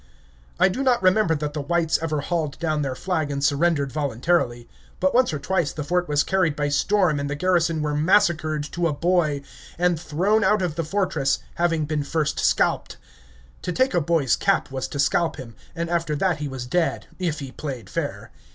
[0.59, 4.67] I do not remember that the whites ever hauled down their flag and surrendered voluntarily;
[4.99, 8.63] but once or twice the fort was carried by storm and the garrison were massacred
[8.71, 9.43] to a boy,
[9.77, 12.97] and thrown out of the fortress, having been first scalped.
[13.61, 17.05] To take a boy's cap was to scalp him, and after that he was dead,
[17.19, 18.31] if he played fair.